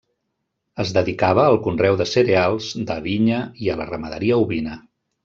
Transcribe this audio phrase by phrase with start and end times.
[0.83, 4.81] Es dedicava al conreu de cereals, de vinya i a la ramaderia ovina.